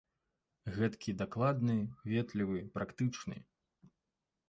Гэткі 0.77 1.11
дакладны, 1.19 1.77
ветлівы, 2.15 2.59
практычны! 2.79 3.37